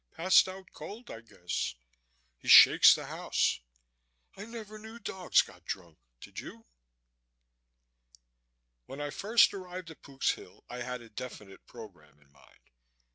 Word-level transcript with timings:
Passed 0.15 0.47
out 0.49 0.71
cold, 0.73 1.11
I 1.11 1.21
guess. 1.21 1.75
He 2.39 2.47
shakes 2.47 2.95
the 2.95 3.05
house. 3.05 3.59
I 4.35 4.45
never 4.45 4.79
knew 4.79 4.97
dogs 4.97 5.43
got 5.43 5.63
drunk, 5.63 5.99
did 6.19 6.39
you?" 6.39 6.65
When 8.87 8.99
I 8.99 9.11
first 9.11 9.53
arrived 9.53 9.91
at 9.91 10.01
Pook's 10.01 10.31
Hill 10.31 10.63
I 10.67 10.77
had 10.77 11.01
a 11.03 11.09
definite 11.11 11.67
program 11.67 12.19
in 12.19 12.31
mind. 12.31 12.71